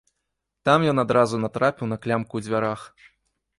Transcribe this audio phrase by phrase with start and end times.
[0.69, 2.81] Там ён адразу натрапіў на клямку ў дзвярах.